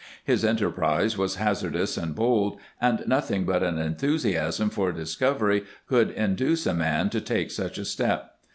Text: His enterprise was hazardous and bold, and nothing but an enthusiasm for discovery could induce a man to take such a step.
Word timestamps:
His 0.23 0.43
enterprise 0.43 1.15
was 1.15 1.35
hazardous 1.35 1.95
and 1.95 2.15
bold, 2.15 2.57
and 2.81 3.03
nothing 3.05 3.43
but 3.45 3.61
an 3.61 3.77
enthusiasm 3.77 4.71
for 4.71 4.91
discovery 4.91 5.63
could 5.85 6.09
induce 6.09 6.65
a 6.65 6.73
man 6.73 7.11
to 7.11 7.21
take 7.21 7.51
such 7.51 7.77
a 7.77 7.85
step. 7.85 8.33